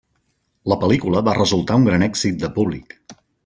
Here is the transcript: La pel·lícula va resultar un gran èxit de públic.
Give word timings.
La 0.73 0.77
pel·lícula 0.83 1.21
va 1.29 1.37
resultar 1.39 1.77
un 1.83 1.87
gran 1.91 2.07
èxit 2.09 2.41
de 2.47 2.53
públic. 2.59 3.01